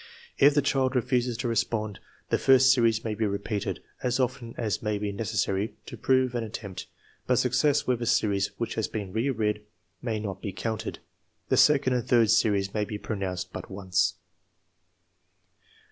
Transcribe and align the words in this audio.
If 0.39 0.55
the 0.55 0.63
child 0.63 0.95
re 0.95 1.01
fuses 1.03 1.37
to 1.37 1.47
respond, 1.47 1.99
the 2.31 2.39
first 2.39 2.73
series 2.73 3.03
may 3.03 3.13
be 3.13 3.27
repeated 3.27 3.83
as 4.01 4.19
often 4.19 4.55
as 4.57 4.81
may 4.81 4.97
be 4.97 5.11
necessary 5.11 5.75
to 5.85 5.95
prove 5.95 6.33
an 6.33 6.43
attempt, 6.43 6.87
but 7.27 7.35
success 7.35 7.85
with 7.85 8.01
a 8.01 8.07
series 8.07 8.47
which 8.57 8.73
has 8.73 8.87
been 8.87 9.13
re 9.13 9.29
read 9.29 9.61
may 10.01 10.19
not 10.19 10.41
be 10.41 10.53
counted. 10.53 10.97
The 11.49 11.57
second 11.57 11.93
and 11.93 12.03
third 12.07 12.31
series 12.31 12.73
may 12.73 12.83
be 12.83 12.97
pronounced 12.97 13.53
but 13.53 13.69
once. 13.69 14.15